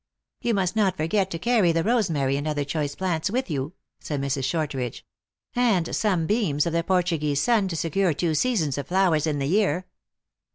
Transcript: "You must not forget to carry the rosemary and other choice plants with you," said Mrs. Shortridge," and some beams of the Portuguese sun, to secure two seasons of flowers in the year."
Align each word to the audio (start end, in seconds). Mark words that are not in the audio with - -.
"You 0.41 0.55
must 0.55 0.75
not 0.75 0.97
forget 0.97 1.29
to 1.29 1.37
carry 1.37 1.71
the 1.71 1.83
rosemary 1.83 2.35
and 2.35 2.47
other 2.47 2.63
choice 2.63 2.95
plants 2.95 3.29
with 3.29 3.51
you," 3.51 3.73
said 3.99 4.19
Mrs. 4.19 4.45
Shortridge," 4.45 5.05
and 5.55 5.95
some 5.95 6.25
beams 6.25 6.65
of 6.65 6.73
the 6.73 6.81
Portuguese 6.83 7.39
sun, 7.43 7.67
to 7.67 7.75
secure 7.75 8.11
two 8.11 8.33
seasons 8.33 8.79
of 8.79 8.87
flowers 8.87 9.27
in 9.27 9.37
the 9.37 9.45
year." 9.45 9.85